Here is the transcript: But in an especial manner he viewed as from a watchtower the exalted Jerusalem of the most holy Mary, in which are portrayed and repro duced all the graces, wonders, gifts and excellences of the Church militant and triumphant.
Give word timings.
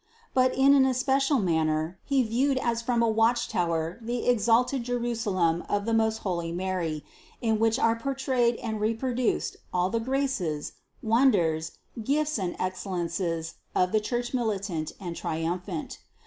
But 0.33 0.55
in 0.55 0.73
an 0.73 0.83
especial 0.87 1.37
manner 1.37 1.99
he 2.03 2.23
viewed 2.23 2.57
as 2.57 2.81
from 2.81 3.03
a 3.03 3.07
watchtower 3.07 3.99
the 4.01 4.25
exalted 4.25 4.81
Jerusalem 4.83 5.63
of 5.69 5.85
the 5.85 5.93
most 5.93 6.17
holy 6.25 6.51
Mary, 6.51 7.05
in 7.39 7.59
which 7.59 7.77
are 7.77 7.95
portrayed 7.95 8.55
and 8.55 8.79
repro 8.79 9.15
duced 9.15 9.57
all 9.71 9.91
the 9.91 9.99
graces, 9.99 10.73
wonders, 11.03 11.73
gifts 12.03 12.39
and 12.39 12.55
excellences 12.57 13.53
of 13.75 13.91
the 13.91 13.99
Church 13.99 14.33
militant 14.33 14.91
and 14.99 15.15
triumphant. 15.15 15.99